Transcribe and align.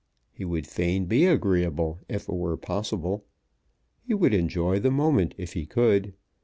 He 0.31 0.43
would 0.45 0.65
fain 0.65 1.05
be 1.05 1.27
agreeable 1.27 1.99
if 2.09 2.27
it 2.27 2.33
were 2.33 2.57
possible. 2.57 3.25
He 4.01 4.15
would 4.15 4.33
enjoy 4.33 4.79
the 4.79 4.89
moment 4.89 5.35
if 5.37 5.53
he 5.53 5.67
could. 5.67 6.15